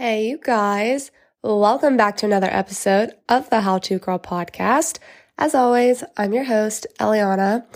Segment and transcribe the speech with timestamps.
[0.00, 1.10] Hey, you guys.
[1.42, 5.00] Welcome back to another episode of the How To Girl podcast.
[5.36, 7.66] As always, I'm your host, Elliana,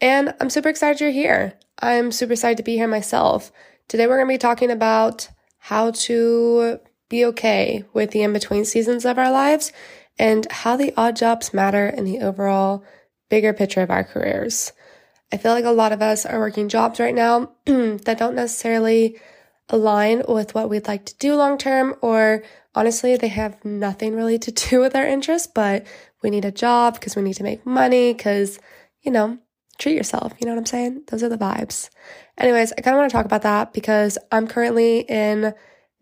[0.00, 1.52] and I'm super excited you're here.
[1.80, 3.52] I'm super excited to be here myself.
[3.86, 5.28] Today, we're going to be talking about
[5.58, 9.72] how to be okay with the in between seasons of our lives
[10.18, 12.82] and how the odd jobs matter in the overall
[13.28, 14.72] bigger picture of our careers.
[15.30, 19.20] I feel like a lot of us are working jobs right now that don't necessarily
[19.68, 22.42] align with what we'd like to do long term, or
[22.74, 25.86] honestly, they have nothing really to do with our interests, but
[26.22, 28.58] we need a job because we need to make money because,
[29.02, 29.38] you know,
[29.78, 30.32] treat yourself.
[30.38, 31.04] You know what I'm saying?
[31.08, 31.90] Those are the vibes.
[32.36, 35.54] Anyways, I kind of want to talk about that because I'm currently in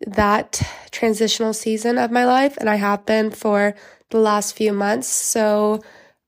[0.05, 0.61] that
[0.91, 3.75] transitional season of my life and I have been for
[4.09, 5.07] the last few months.
[5.07, 5.81] So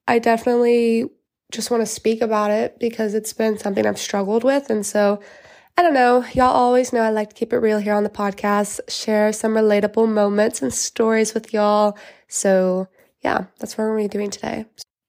[0.07, 1.09] I definitely
[1.51, 4.69] just want to speak about it because it's been something I've struggled with.
[4.69, 5.21] And so
[5.77, 6.25] I don't know.
[6.33, 9.53] Y'all always know I like to keep it real here on the podcast, share some
[9.53, 11.97] relatable moments and stories with y'all.
[12.27, 12.87] So,
[13.21, 14.65] yeah, that's what we're going to be doing today.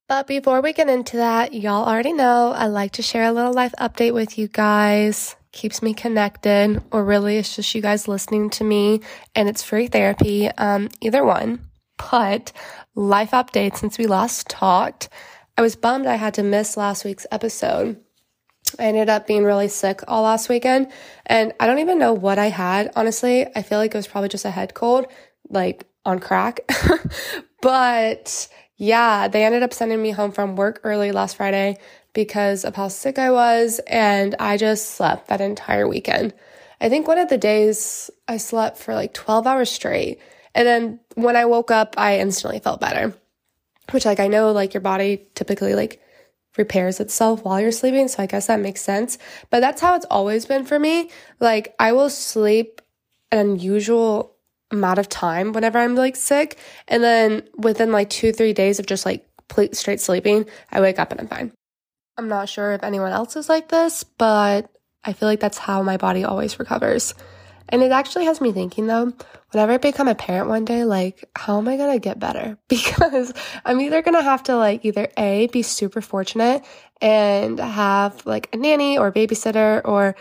[0.09, 3.53] But before we get into that, y'all already know I like to share a little
[3.53, 5.37] life update with you guys.
[5.53, 9.01] Keeps me connected, or really, it's just you guys listening to me,
[9.35, 10.49] and it's free therapy.
[10.49, 11.69] Um, either one.
[12.11, 12.53] But
[12.95, 15.09] life update since we last talked.
[15.59, 18.01] I was bummed I had to miss last week's episode.
[18.79, 20.91] I ended up being really sick all last weekend
[21.27, 22.93] and I don't even know what I had.
[22.97, 25.07] Honestly, I feel like it was probably just a head cold,
[25.49, 26.61] like on crack.
[27.63, 31.77] but yeah, they ended up sending me home from work early last Friday
[32.13, 36.35] because of how sick I was and I just slept that entire weekend.
[36.81, 40.21] I think one of the days I slept for like 12 hours straight.
[40.55, 43.15] And then when I woke up, I instantly felt better.
[43.91, 46.03] Which like I know like your body typically like
[46.61, 48.07] repairs itself while you're sleeping.
[48.07, 49.19] So I guess that makes sense.
[49.51, 51.11] But that's how it's always been for me.
[51.41, 52.81] Like I will sleep
[53.33, 54.37] an unusual
[54.71, 56.59] amount of time whenever I'm like sick.
[56.87, 59.27] And then within like two, three days of just like
[59.73, 61.53] straight sleeping, I wake up and I'm fine.
[62.17, 64.71] I'm not sure if anyone else is like this, but
[65.03, 67.15] I feel like that's how my body always recovers.
[67.71, 69.13] And it actually has me thinking though,
[69.51, 72.59] whenever I become a parent one day, like, how am I to get better?
[72.69, 73.33] Because
[73.65, 76.65] I'm either to have to like either A, be super fortunate
[77.01, 80.17] and have like a nanny or a babysitter, or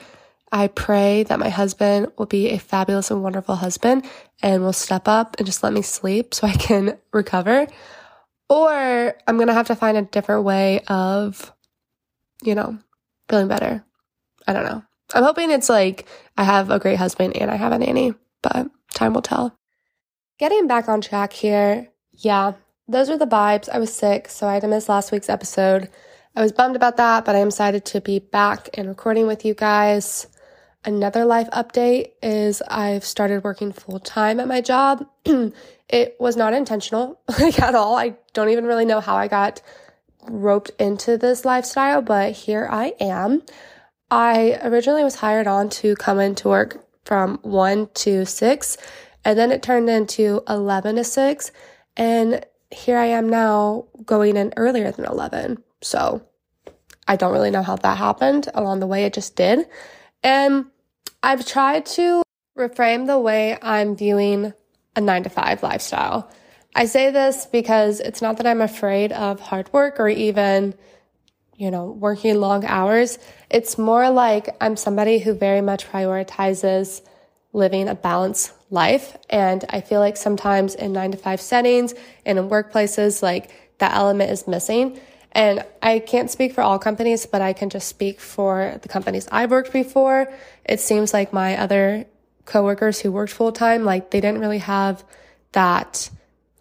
[0.52, 4.06] I pray that my husband will be a fabulous and wonderful husband
[4.42, 7.68] and will step up and just let me sleep so I can recover.
[8.50, 11.54] Or I'm to have to find a different way of,
[12.44, 12.80] you know,
[13.30, 13.84] feeling better.
[14.48, 14.84] I don't know.
[15.14, 16.06] I'm hoping it's like
[16.38, 19.56] I have a great husband and I have a nanny, but time will tell.
[20.38, 22.54] Getting back on track here, yeah,
[22.88, 23.70] those are the vibes.
[23.70, 25.90] I was sick, so I had to miss last week's episode.
[26.36, 29.44] I was bummed about that, but I am excited to be back and recording with
[29.46, 30.28] you guys.
[30.86, 35.06] Another life update is I've started working full time at my job.
[35.90, 37.98] it was not intentional like at all.
[37.98, 39.62] I don't even really know how I got
[40.30, 43.42] roped into this lifestyle, but here I am.
[44.12, 48.78] I originally was hired on to come into work from 1 to 6,
[49.26, 51.52] and then it turned into 11 to 6,
[51.98, 55.64] and here I am now going in earlier than 11.
[55.82, 56.22] So
[57.08, 58.48] I don't really know how that happened.
[58.54, 59.68] Along the way, it just did.
[60.24, 60.66] And
[61.24, 62.22] I've tried to
[62.58, 64.54] reframe the way I'm viewing
[64.96, 66.30] a nine to five lifestyle.
[66.76, 70.76] I say this because it's not that I'm afraid of hard work or even
[71.60, 73.20] you know, working long hours.
[73.50, 77.02] It's more like I'm somebody who very much prioritizes
[77.52, 79.18] living a balanced life.
[79.30, 81.94] And I feel like sometimes in nine to five settings
[82.26, 85.02] and in workplaces, like that element is missing.
[85.34, 89.28] And I can't speak for all companies, but I can just speak for the companies
[89.30, 90.32] I've worked before.
[90.64, 92.06] It seems like my other
[92.46, 95.04] coworkers who worked full time, like they didn't really have
[95.52, 96.10] that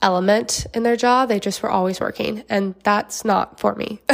[0.03, 1.29] element in their job.
[1.29, 2.43] They just were always working.
[2.49, 4.01] And that's not for me.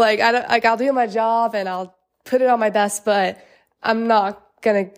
[0.00, 1.94] like I don't, like I'll do my job and I'll
[2.24, 3.44] put it on my best, but
[3.82, 4.90] I'm not gonna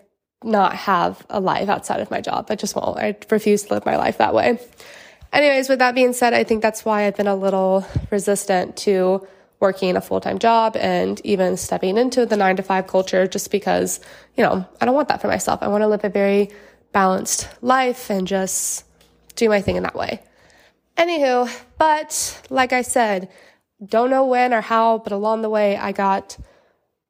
[0.43, 2.47] not have a life outside of my job.
[2.49, 2.97] I just won't.
[2.97, 4.59] I refuse to live my life that way.
[5.31, 9.25] Anyways, with that being said, I think that's why I've been a little resistant to
[9.59, 13.49] working a full time job and even stepping into the nine to five culture just
[13.49, 13.99] because,
[14.35, 15.63] you know, I don't want that for myself.
[15.63, 16.51] I want to live a very
[16.91, 18.85] balanced life and just
[19.35, 20.21] do my thing in that way.
[20.97, 21.49] Anywho,
[21.79, 23.29] but like I said,
[23.85, 26.37] don't know when or how, but along the way, I got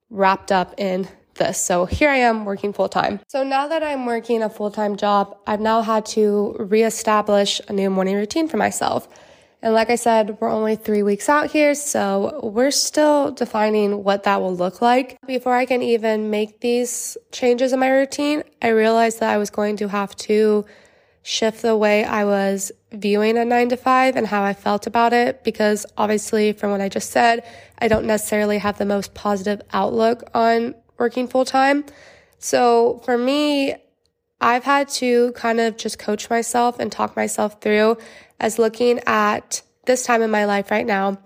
[0.10, 1.60] wrapped up in this.
[1.60, 3.20] So here I am working full time.
[3.28, 7.74] So now that I'm working a full time job, I've now had to reestablish a
[7.74, 9.08] new morning routine for myself.
[9.64, 14.24] And like I said, we're only three weeks out here, so we're still defining what
[14.24, 15.18] that will look like.
[15.26, 19.50] Before I can even make these changes in my routine, I realized that I was
[19.50, 20.66] going to have to
[21.24, 25.14] shift the way I was viewing a nine to five and how I felt about
[25.14, 25.44] it.
[25.44, 27.44] Because obviously, from what I just said,
[27.80, 31.86] I don't necessarily have the most positive outlook on working full time.
[32.38, 33.76] So for me,
[34.42, 37.98] I've had to kind of just coach myself and talk myself through
[38.40, 41.18] as looking at this time in my life right now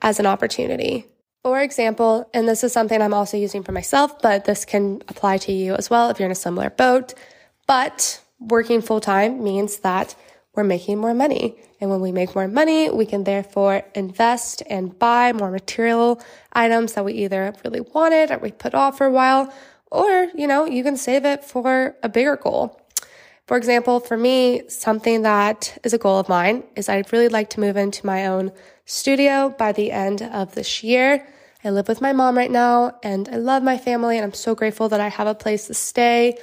[0.00, 1.06] as an opportunity.
[1.42, 5.38] For example, and this is something I'm also using for myself, but this can apply
[5.38, 7.14] to you as well if you're in a similar boat.
[7.66, 10.16] But working full time means that
[10.54, 11.56] we're making more money.
[11.80, 16.20] And when we make more money, we can therefore invest and buy more material
[16.52, 19.52] items that we either really wanted or we put off for a while,
[19.90, 22.80] or, you know, you can save it for a bigger goal.
[23.46, 27.50] For example, for me, something that is a goal of mine is I'd really like
[27.50, 28.52] to move into my own
[28.84, 31.26] studio by the end of this year.
[31.64, 34.54] I live with my mom right now and I love my family and I'm so
[34.54, 36.38] grateful that I have a place to stay.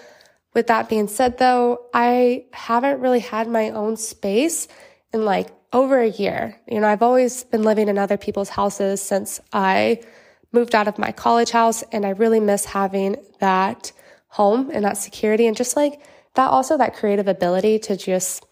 [0.57, 4.67] With that being said though, I haven't really had my own space
[5.13, 6.59] in like over a year.
[6.67, 10.01] You know, I've always been living in other people's houses since I
[10.51, 13.91] moved out of my college house and I really miss having that
[14.29, 16.01] home and that security and just like
[16.33, 18.43] that also that creative ability to just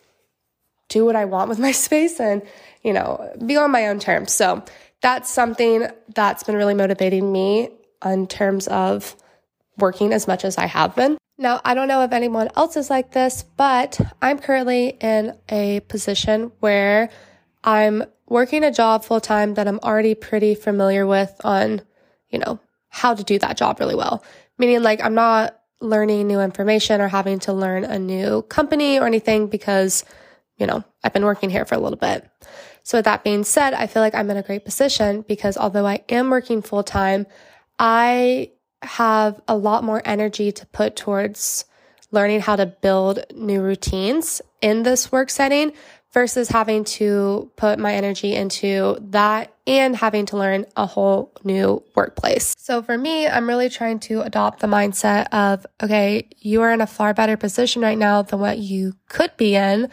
[0.89, 2.43] do what I want with my space and,
[2.83, 4.31] you know, be on my own terms.
[4.31, 4.63] So
[5.01, 7.69] that's something that's been really motivating me
[8.05, 9.15] in terms of
[9.79, 11.17] working as much as I have been.
[11.37, 15.81] Now, I don't know if anyone else is like this, but I'm currently in a
[15.81, 17.09] position where
[17.63, 21.81] I'm working a job full time that I'm already pretty familiar with on,
[22.29, 22.59] you know,
[22.89, 24.23] how to do that job really well.
[24.57, 29.05] Meaning like I'm not learning new information or having to learn a new company or
[29.05, 30.05] anything because,
[30.57, 32.27] you know, I've been working here for a little bit.
[32.83, 35.85] So with that being said, I feel like I'm in a great position because although
[35.85, 37.27] I am working full time,
[37.77, 38.51] I
[38.85, 41.65] have a lot more energy to put towards
[42.11, 45.73] learning how to build new routines in this work setting
[46.13, 51.83] versus having to put my energy into that and having to learn a whole new
[51.93, 52.55] workplace.
[52.57, 56.79] So for me, I'm really trying to adopt the mindset of, okay, you are in
[56.79, 59.89] a far better position right now than what you could be in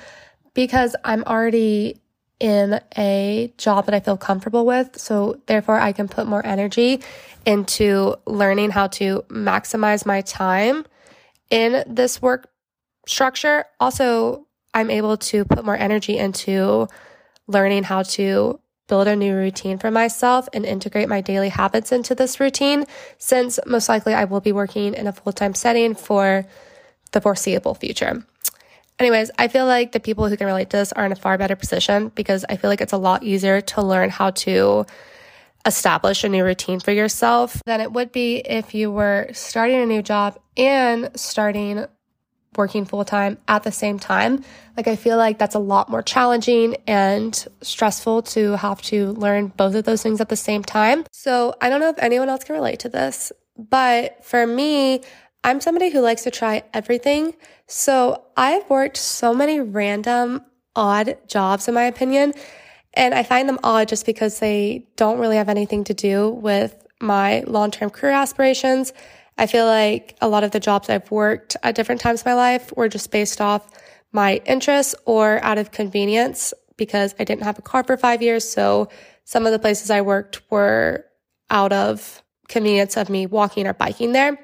[0.54, 2.01] because I'm already
[2.42, 4.98] in a job that I feel comfortable with.
[4.98, 7.00] So therefore I can put more energy
[7.46, 10.84] into learning how to maximize my time
[11.50, 12.48] in this work
[13.06, 13.64] structure.
[13.78, 16.88] Also, I'm able to put more energy into
[17.46, 22.14] learning how to build a new routine for myself and integrate my daily habits into
[22.14, 22.86] this routine,
[23.18, 26.44] since most likely I will be working in a full time setting for
[27.12, 28.24] the foreseeable future.
[28.98, 31.38] Anyways, I feel like the people who can relate to this are in a far
[31.38, 34.86] better position because I feel like it's a lot easier to learn how to
[35.66, 39.86] establish a new routine for yourself than it would be if you were starting a
[39.86, 41.86] new job and starting
[42.56, 44.44] working full time at the same time.
[44.76, 49.48] Like, I feel like that's a lot more challenging and stressful to have to learn
[49.48, 51.04] both of those things at the same time.
[51.12, 55.02] So, I don't know if anyone else can relate to this, but for me,
[55.44, 57.34] I'm somebody who likes to try everything.
[57.66, 60.44] So, I've worked so many random,
[60.76, 62.34] odd jobs, in my opinion.
[62.94, 66.86] And I find them odd just because they don't really have anything to do with
[67.00, 68.92] my long term career aspirations.
[69.38, 72.34] I feel like a lot of the jobs I've worked at different times of my
[72.34, 73.66] life were just based off
[74.12, 78.48] my interests or out of convenience because I didn't have a car for five years.
[78.48, 78.88] So
[79.24, 81.06] some of the places I worked were
[81.50, 84.38] out of convenience of me walking or biking there.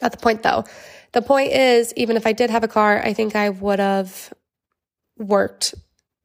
[0.00, 0.64] Not the point though.
[1.12, 4.32] The point is, even if I did have a car, I think I would have
[5.18, 5.74] worked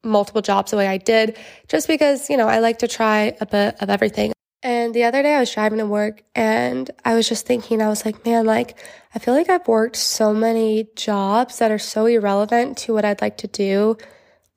[0.03, 1.37] multiple jobs the way I did
[1.67, 4.33] just because, you know, I like to try a bit of everything.
[4.63, 7.89] And the other day I was driving to work and I was just thinking, I
[7.89, 8.77] was like, man, like,
[9.15, 13.21] I feel like I've worked so many jobs that are so irrelevant to what I'd
[13.21, 13.97] like to do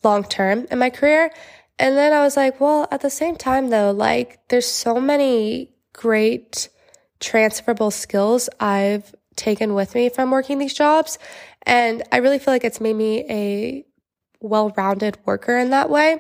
[0.02, 1.30] long term in my career.
[1.78, 5.72] And then I was like, well, at the same time though, like, there's so many
[5.92, 6.68] great
[7.24, 11.18] transferable skills I've taken with me from working these jobs.
[11.62, 13.84] And I really feel like it's made me a
[14.40, 16.18] well rounded worker in that way.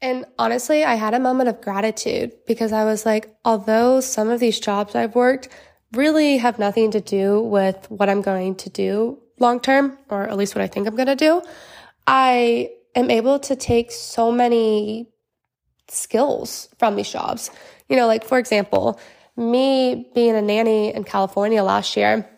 [0.00, 4.40] And honestly, I had a moment of gratitude because I was like, although some of
[4.40, 5.48] these jobs I've worked
[5.92, 10.36] really have nothing to do with what I'm going to do long term, or at
[10.36, 11.42] least what I think I'm going to do,
[12.06, 15.08] I am able to take so many
[15.88, 17.50] skills from these jobs.
[17.88, 19.00] You know, like for example,
[19.36, 22.28] me being a nanny in California last year,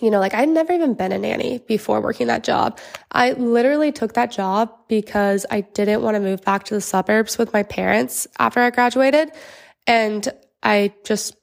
[0.00, 2.78] you know, like I'd never even been a nanny before working that job.
[3.10, 7.38] I literally took that job because I didn't want to move back to the suburbs
[7.38, 9.32] with my parents after I graduated.
[9.86, 10.28] And
[10.62, 11.36] I just,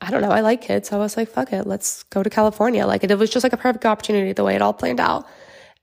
[0.00, 0.88] I don't know, I like kids.
[0.88, 2.86] So I was like, fuck it, let's go to California.
[2.86, 5.26] Like it was just like a perfect opportunity the way it all planned out.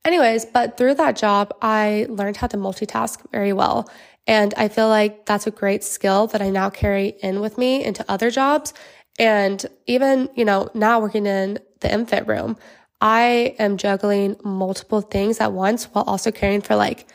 [0.03, 3.89] Anyways, but through that job, I learned how to multitask very well.
[4.29, 7.83] And I feel like that's a great skill that I now carry in with me
[7.83, 8.75] into other jobs.
[9.17, 12.55] And even, you know, now working in the infant room,
[13.01, 17.07] I am juggling multiple things at once while also caring for like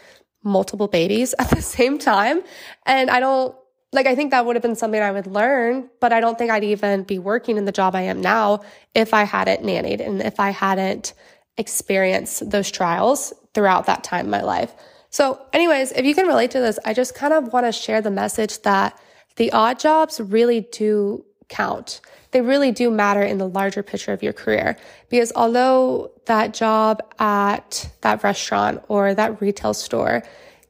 [0.42, 2.42] multiple babies at the same time.
[2.84, 3.54] And I don't
[3.92, 6.50] like, I think that would have been something I would learn, but I don't think
[6.50, 10.20] I'd even be working in the job I am now if I hadn't nannied and
[10.20, 11.14] if I hadn't
[11.58, 14.74] experienced those trials throughout that time in my life.
[15.14, 18.00] So, anyways, if you can relate to this, I just kind of want to share
[18.00, 18.98] the message that
[19.36, 22.00] the odd jobs really do count.
[22.32, 24.76] They really do matter in the larger picture of your career.
[25.10, 30.24] Because although that job at that restaurant or that retail store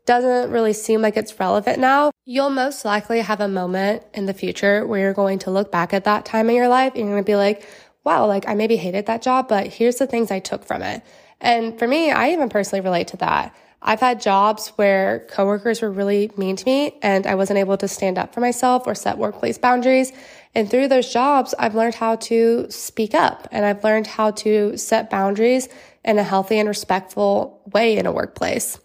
[0.05, 4.35] doesn't really seem like it's relevant now, you'll most likely have a moment in the
[4.35, 7.15] future where you're going to look back at that time in your life and you're
[7.15, 7.67] going to be like,
[8.05, 11.03] wow, like I maybe hated that job, but here's the things I took from it.
[11.41, 13.57] And for me, I even personally relate to that.
[13.87, 17.87] I've had jobs where coworkers were really mean to me and I wasn't able to
[17.87, 20.11] stand up for myself or set workplace boundaries.
[20.55, 24.79] And through those jobs, I've learned how to speak up and I've learned how to
[24.79, 25.69] set boundaries
[26.03, 28.81] in a healthy and respectful way in a workplace.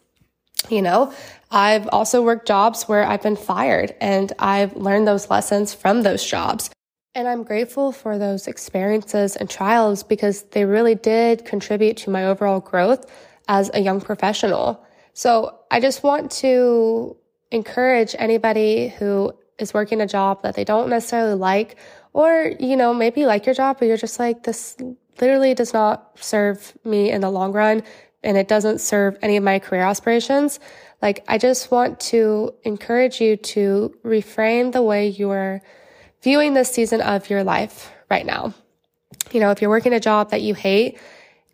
[0.68, 1.14] You know,
[1.50, 6.26] I've also worked jobs where I've been fired and I've learned those lessons from those
[6.26, 6.70] jobs.
[7.16, 12.26] And I'm grateful for those experiences and trials because they really did contribute to my
[12.26, 13.10] overall growth
[13.48, 14.86] as a young professional.
[15.20, 17.18] So I just want to
[17.52, 21.76] encourage anybody who is working a job that they don't necessarily like,
[22.14, 24.78] or, you know, maybe like your job, but you're just like, this
[25.20, 27.84] literally does not serve me in the long run
[28.24, 30.62] and it doesn't serve any of my career aspirations.
[31.02, 35.62] Like, I just want to encourage you to reframe the way you're
[36.22, 38.54] viewing this season of your life right now.
[39.34, 40.98] You know, if you're working a job that you hate,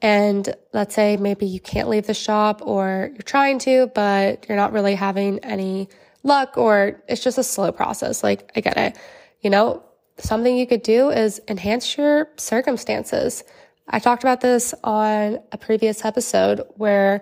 [0.01, 4.57] and let's say maybe you can't leave the shop or you're trying to, but you're
[4.57, 5.89] not really having any
[6.23, 8.23] luck or it's just a slow process.
[8.23, 8.97] Like, I get it.
[9.41, 9.83] You know,
[10.17, 13.43] something you could do is enhance your circumstances.
[13.87, 17.21] I talked about this on a previous episode where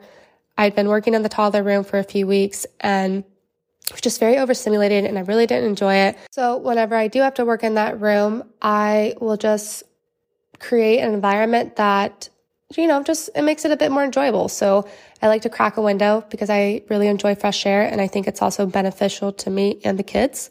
[0.58, 3.24] I'd been working in the toddler room for a few weeks and
[3.86, 6.18] it was just very overstimulated and I really didn't enjoy it.
[6.32, 9.84] So whenever I do have to work in that room, I will just
[10.60, 12.30] create an environment that
[12.82, 14.50] you know, just it makes it a bit more enjoyable.
[14.50, 14.88] So
[15.22, 18.28] I like to crack a window because I really enjoy fresh air and I think
[18.28, 20.50] it's also beneficial to me and the kids.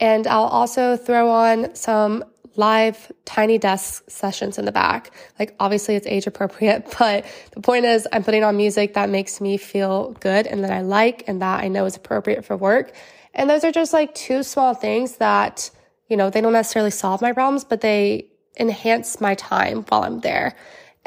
[0.00, 2.24] And I'll also throw on some
[2.56, 5.12] live tiny desk sessions in the back.
[5.38, 9.40] Like obviously it's age appropriate, but the point is I'm putting on music that makes
[9.40, 12.92] me feel good and that I like and that I know is appropriate for work.
[13.34, 15.70] And those are just like two small things that,
[16.08, 18.26] you know, they don't necessarily solve my problems, but they
[18.58, 20.56] enhance my time while I'm there.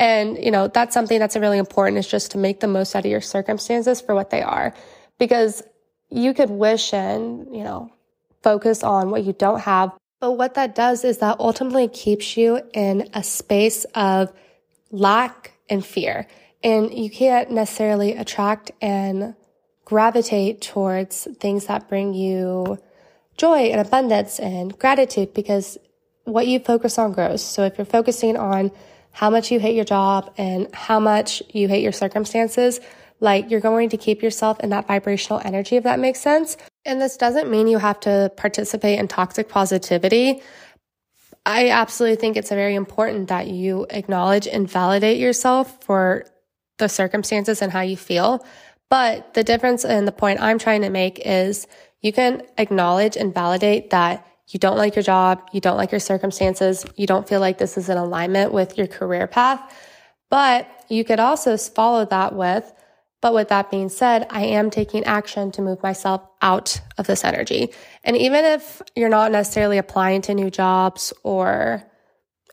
[0.01, 3.05] And, you know, that's something that's really important is just to make the most out
[3.05, 4.74] of your circumstances for what they are.
[5.20, 5.62] Because
[6.10, 7.93] you could wish and, you know,
[8.41, 9.91] focus on what you don't have.
[10.20, 14.34] But what that does is that ultimately keeps you in a space of
[14.89, 16.25] lack and fear.
[16.63, 19.36] And you can't necessarily attract and
[19.86, 22.79] gravitate towards things that bring you
[23.38, 25.77] joy and abundance and gratitude because
[26.24, 27.43] what you focus on grows.
[27.43, 28.72] So if you're focusing on
[29.12, 32.80] how much you hate your job and how much you hate your circumstances,
[33.20, 36.58] like you're going to keep yourself in that vibrational energy, if that makes sense.
[36.86, 40.41] And this doesn't mean you have to participate in toxic positivity.
[41.46, 46.25] I absolutely think it's very important that you acknowledge and validate yourself for
[46.77, 48.46] the circumstances and how you feel.
[48.89, 51.68] But the difference and the point I'm trying to make is
[52.01, 56.00] you can acknowledge and validate that you don't like your job, you don't like your
[56.00, 59.62] circumstances, you don't feel like this is in alignment with your career path.
[60.29, 62.72] But you could also follow that with,
[63.22, 67.24] but with that being said, I am taking action to move myself out of this
[67.24, 67.74] energy.
[68.03, 71.84] And even if you're not necessarily applying to new jobs or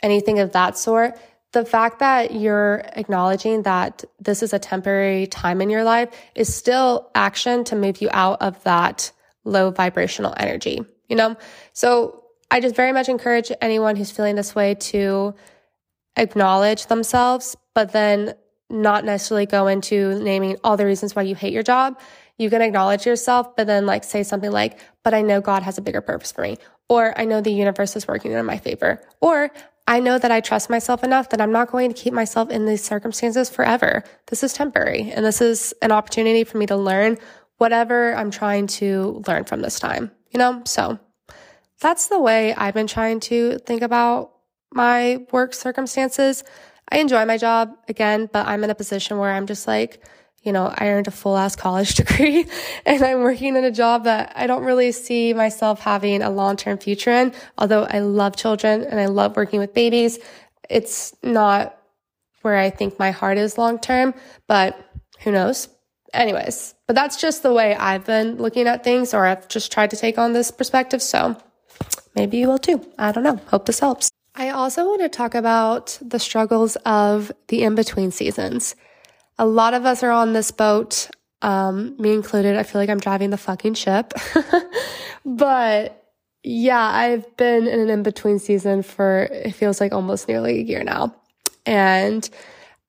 [0.02, 1.18] anything of that sort,
[1.52, 6.54] the fact that you're acknowledging that this is a temporary time in your life is
[6.54, 9.10] still action to move you out of that
[9.44, 11.36] low vibrational energy you know?
[11.72, 15.34] So I just very much encourage anyone who's feeling this way to
[16.16, 18.34] acknowledge themselves, but then
[18.70, 21.98] not necessarily go into naming all the reasons why you hate your job.
[22.36, 25.78] You can acknowledge yourself, but then like say something like, but I know God has
[25.78, 26.58] a bigger purpose for me.
[26.88, 29.02] Or I know the universe is working in my favor.
[29.20, 29.50] Or
[29.86, 32.66] I know that I trust myself enough that I'm not going to keep myself in
[32.66, 34.04] these circumstances forever.
[34.26, 37.16] This is temporary and this is an opportunity for me to learn
[37.56, 40.62] whatever I'm trying to learn from this time, you know?
[40.64, 40.98] So
[41.80, 44.32] that's the way I've been trying to think about
[44.72, 46.44] my work circumstances.
[46.90, 50.02] I enjoy my job again, but I'm in a position where I'm just like,
[50.42, 52.46] you know, I earned a full ass college degree
[52.86, 56.56] and I'm working in a job that I don't really see myself having a long
[56.56, 57.34] term future in.
[57.56, 60.18] Although I love children and I love working with babies,
[60.68, 61.76] it's not
[62.42, 64.14] where I think my heart is long term,
[64.46, 64.78] but
[65.20, 65.68] who knows?
[66.14, 69.90] Anyways, but that's just the way I've been looking at things, or I've just tried
[69.90, 71.02] to take on this perspective.
[71.02, 71.36] So
[72.14, 72.86] maybe you will too.
[72.98, 73.40] I don't know.
[73.48, 74.10] Hope this helps.
[74.34, 78.76] I also want to talk about the struggles of the in between seasons.
[79.38, 81.10] A lot of us are on this boat,
[81.42, 82.56] um, me included.
[82.56, 84.12] I feel like I'm driving the fucking ship.
[85.24, 86.04] but
[86.42, 90.62] yeah, I've been in an in between season for it feels like almost nearly a
[90.62, 91.14] year now.
[91.66, 92.28] And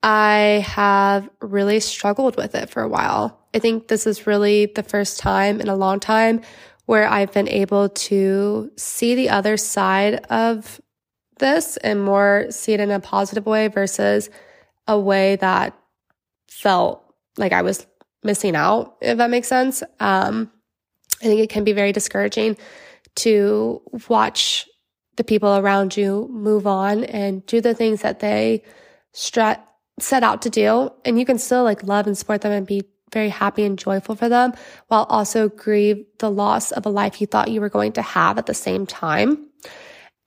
[0.01, 3.39] I have really struggled with it for a while.
[3.53, 6.41] I think this is really the first time in a long time
[6.85, 10.79] where I've been able to see the other side of
[11.39, 14.29] this and more see it in a positive way versus
[14.87, 15.77] a way that
[16.49, 17.03] felt
[17.37, 17.85] like I was
[18.23, 19.83] missing out, if that makes sense.
[19.99, 20.51] Um,
[21.21, 22.57] I think it can be very discouraging
[23.17, 24.67] to watch
[25.17, 28.63] the people around you move on and do the things that they
[29.13, 29.63] stra-
[30.01, 30.91] set out to do.
[31.05, 34.15] And you can still like love and support them and be very happy and joyful
[34.15, 34.53] for them
[34.87, 38.37] while also grieve the loss of a life you thought you were going to have
[38.37, 39.47] at the same time.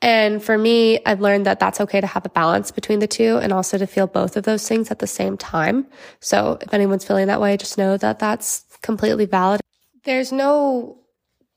[0.01, 3.39] And for me, I've learned that that's okay to have a balance between the two
[3.39, 5.87] and also to feel both of those things at the same time.
[6.19, 9.61] So if anyone's feeling that way, just know that that's completely valid.
[10.05, 10.99] There's no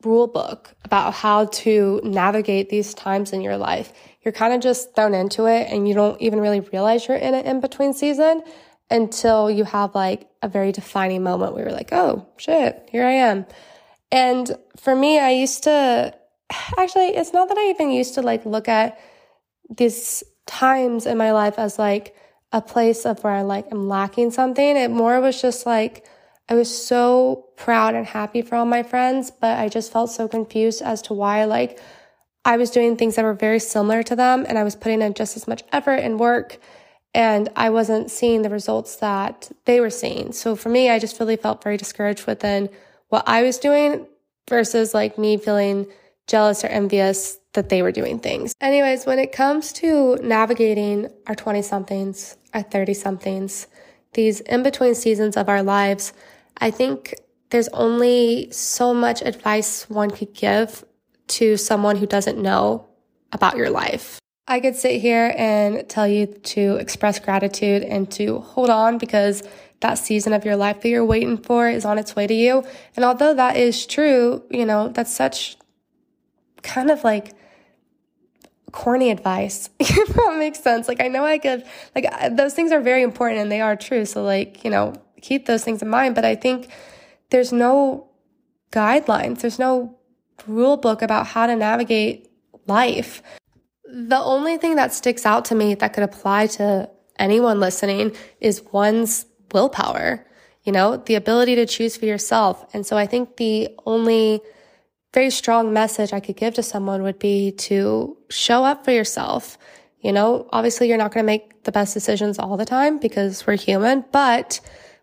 [0.04, 3.92] rule book about how to navigate these times in your life.
[4.26, 7.36] You're kind of just thrown into it and you don't even really realize you're in
[7.36, 8.42] an in between season
[8.90, 13.12] until you have like a very defining moment where you're like, oh shit, here I
[13.12, 13.46] am.
[14.12, 16.14] And for me, I used to
[16.78, 19.00] actually, it's not that I even used to like look at
[19.70, 22.16] these times in my life as like
[22.52, 24.78] a place of where I like am lacking something.
[24.78, 26.06] It more was just like,
[26.48, 30.28] I was so proud and happy for all my friends, but I just felt so
[30.28, 31.80] confused as to why like
[32.46, 35.16] I was doing things that were very similar to them and I was putting in
[35.16, 36.60] just as much effort and work
[37.16, 40.32] and I wasn't seeing the results that they were seeing.
[40.32, 42.70] So for me, I just really felt very discouraged within
[43.10, 44.06] what I was doing
[44.48, 45.88] versus like me feeling
[46.28, 48.54] jealous or envious that they were doing things.
[48.62, 53.68] Anyways, when it comes to navigating our 20 somethings, our 30 somethings,
[54.14, 56.14] these in between seasons of our lives,
[56.58, 57.16] I think
[57.50, 60.84] there's only so much advice one could give
[61.28, 62.88] to someone who doesn't know
[63.32, 64.20] about your life.
[64.48, 69.42] I could sit here and tell you to express gratitude and to hold on because
[69.82, 72.64] that season of your life that you're waiting for is on its way to you.
[72.96, 75.58] And although that is true, you know, that's such
[76.62, 77.34] kind of like
[78.72, 80.88] corny advice, if that makes sense.
[80.88, 83.76] Like, I know I could like, uh, those things are very important and they are
[83.76, 84.06] true.
[84.06, 86.14] So, like, you know, keep those things in mind.
[86.14, 86.70] But I think
[87.32, 88.10] there's no
[88.72, 89.98] guidelines, there's no
[90.48, 92.30] rule book about how to navigate
[92.68, 93.22] life.
[93.86, 98.62] The only thing that sticks out to me that could apply to anyone listening is
[98.72, 100.26] one's willpower,
[100.64, 102.66] you know, the ability to choose for yourself.
[102.74, 104.42] And so I think the only
[105.14, 109.58] very strong message I could give to someone would be to show up for yourself.
[110.02, 113.48] You know, obviously you're not going to make the best decisions all the time because
[113.48, 114.04] we're human.
[114.12, 114.60] But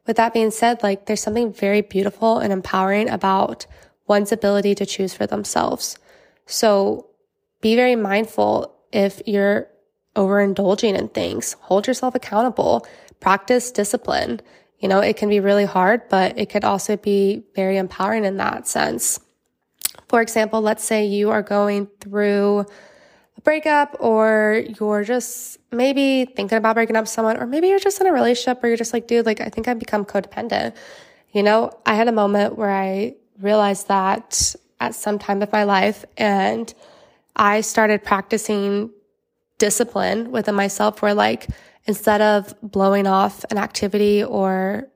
[0.06, 3.66] with that being said, like there's something very beautiful and empowering about
[4.14, 5.98] one's ability to choose for themselves.
[6.46, 7.06] So
[7.62, 8.52] be very mindful
[8.92, 9.68] if you're
[10.14, 11.56] overindulging in things.
[11.68, 12.86] Hold yourself accountable.
[13.20, 14.40] Practice discipline.
[14.80, 18.36] You know, it can be really hard, but it could also be very empowering in
[18.36, 19.18] that sense.
[20.08, 22.66] For example, let's say you are going through
[23.38, 28.00] a breakup or you're just maybe thinking about breaking up someone, or maybe you're just
[28.00, 30.74] in a relationship where you're just like, dude, like, I think I've become codependent.
[31.32, 35.64] You know, I had a moment where I realized that at some time of my
[35.64, 36.72] life and
[37.36, 38.90] I started practicing
[39.58, 41.48] discipline within myself where like
[41.86, 44.88] instead of blowing off an activity or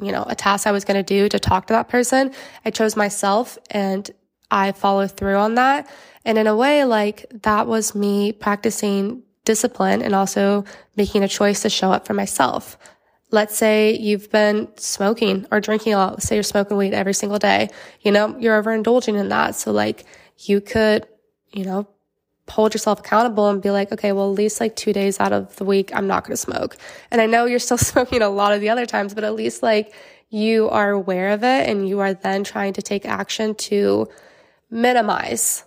[0.00, 2.32] you know a task I was going to do to talk to that person
[2.64, 4.10] I chose myself and
[4.50, 5.88] I follow through on that.
[6.24, 10.64] And in a way, like that was me practicing discipline and also
[10.96, 12.76] making a choice to show up for myself.
[13.30, 16.22] Let's say you've been smoking or drinking a lot.
[16.22, 17.68] Say you're smoking weed every single day.
[18.00, 19.54] You know, you're overindulging in that.
[19.54, 20.04] So like
[20.38, 21.06] you could,
[21.52, 21.88] you know,
[22.50, 25.54] hold yourself accountable and be like, okay, well, at least like two days out of
[25.56, 26.76] the week, I'm not going to smoke.
[27.10, 29.62] And I know you're still smoking a lot of the other times, but at least
[29.62, 29.94] like
[30.28, 34.08] you are aware of it and you are then trying to take action to
[34.70, 35.64] minimize,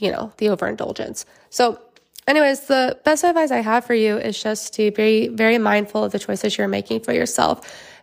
[0.00, 1.24] you know, the overindulgence.
[1.50, 1.80] So,
[2.26, 6.12] anyways, the best advice I have for you is just to be very mindful of
[6.12, 7.60] the choices you're making for yourself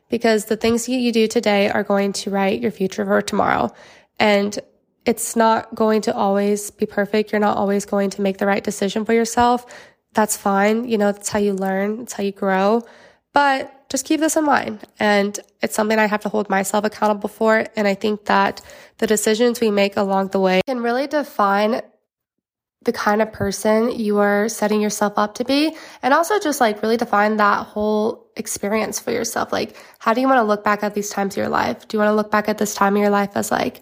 [0.09, 3.71] because the things you do today are going to write your future for tomorrow.
[4.19, 4.57] And
[5.05, 7.31] it's not going to always be perfect.
[7.31, 9.65] You're not always going to make the right decision for yourself.
[10.13, 10.87] That's fine.
[10.87, 12.01] You know, that's how you learn.
[12.01, 12.83] It's how you grow.
[13.33, 14.85] But just keep this in mind.
[14.99, 17.65] And it's something I have to hold myself accountable for.
[17.75, 18.61] And I think that
[18.97, 21.81] the decisions we make along the way can really define
[22.83, 25.75] the kind of person you are setting yourself up to be.
[26.01, 29.51] And also just like really define that whole experience for yourself.
[29.51, 31.87] Like, how do you want to look back at these times of your life?
[31.87, 33.81] Do you want to look back at this time of your life as like,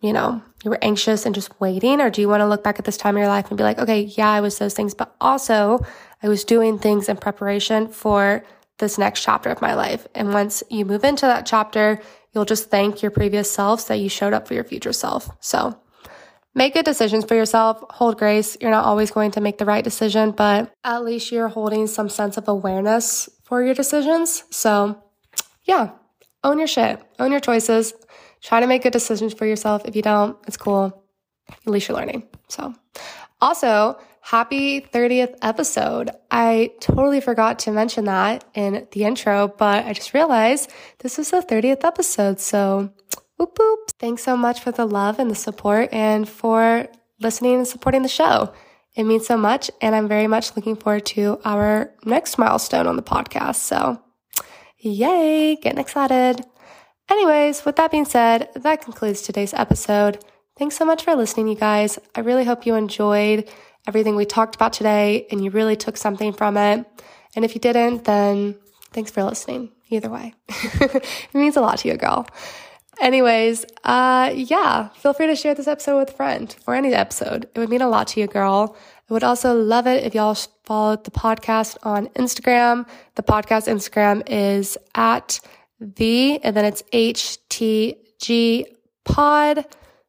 [0.00, 2.00] you know, you were anxious and just waiting?
[2.00, 3.64] Or do you want to look back at this time of your life and be
[3.64, 5.84] like, okay, yeah, I was those things, but also
[6.22, 8.44] I was doing things in preparation for
[8.78, 10.06] this next chapter of my life.
[10.14, 12.00] And once you move into that chapter,
[12.32, 15.30] you'll just thank your previous selves that you showed up for your future self.
[15.40, 15.78] So
[16.54, 18.56] make good decisions for yourself, hold grace.
[18.60, 22.08] You're not always going to make the right decision, but at least you're holding some
[22.08, 24.44] sense of awareness for your decisions.
[24.50, 25.02] So
[25.64, 25.90] yeah,
[26.42, 27.94] own your shit, own your choices.
[28.42, 29.82] Try to make good decisions for yourself.
[29.84, 31.04] If you don't, it's cool.
[31.48, 32.24] At least you're learning.
[32.48, 32.74] So
[33.40, 36.10] also, happy 30th episode.
[36.30, 41.30] I totally forgot to mention that in the intro, but I just realized this is
[41.30, 42.38] the 30th episode.
[42.40, 42.92] So,
[43.98, 46.88] Thanks so much for the love and the support and for
[47.20, 48.52] listening and supporting the show.
[48.96, 49.70] It means so much.
[49.80, 53.56] And I'm very much looking forward to our next milestone on the podcast.
[53.56, 54.02] So,
[54.78, 56.44] yay, getting excited.
[57.10, 60.24] Anyways, with that being said, that concludes today's episode.
[60.56, 61.98] Thanks so much for listening, you guys.
[62.14, 63.48] I really hope you enjoyed
[63.86, 66.86] everything we talked about today and you really took something from it.
[67.34, 68.56] And if you didn't, then
[68.92, 69.72] thanks for listening.
[69.88, 72.26] Either way, it means a lot to you, girl.
[73.00, 77.48] Anyways, uh, yeah, feel free to share this episode with a friend or any episode.
[77.54, 78.76] It would mean a lot to you, girl.
[79.08, 82.86] I would also love it if y'all followed the podcast on Instagram.
[83.14, 85.40] The podcast Instagram is at
[85.80, 88.66] the, and then it's HTG
[89.04, 89.64] pod.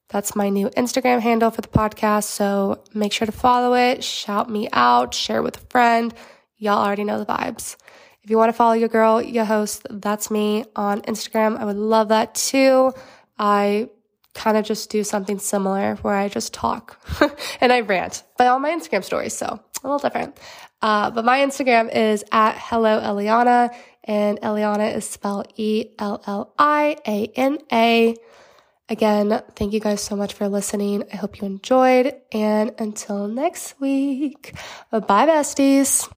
[0.10, 2.26] That's my new Instagram handle for the podcast.
[2.26, 6.14] So make sure to follow it, shout me out, share with a friend.
[6.58, 7.78] Y'all already know the vibes.
[8.24, 11.58] If you want to follow your girl, your host, that's me on Instagram.
[11.58, 12.94] I would love that too.
[13.40, 13.90] I
[14.34, 17.00] kind of just do something similar where I just talk
[17.62, 19.36] and I rant, but on my Instagram stories.
[19.36, 20.38] So a little different.
[20.82, 26.54] Uh, but my Instagram is at hello Elliana and Elliana is spelled E L L
[26.58, 28.16] I A N A.
[28.90, 31.06] Again, thank you guys so much for listening.
[31.14, 32.14] I hope you enjoyed.
[32.34, 34.54] And until next week,
[34.92, 36.10] bye, besties.